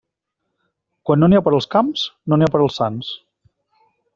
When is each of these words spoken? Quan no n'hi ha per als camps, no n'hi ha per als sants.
Quan 1.09 1.21
no 1.23 1.29
n'hi 1.31 1.39
ha 1.39 1.43
per 1.49 1.53
als 1.59 1.69
camps, 1.75 2.07
no 2.33 2.39
n'hi 2.41 2.49
ha 2.49 2.53
per 2.57 2.63
als 2.65 2.81
sants. 2.81 3.13